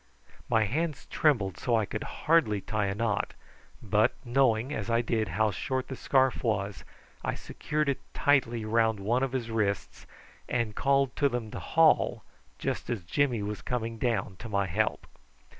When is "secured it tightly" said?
7.35-8.65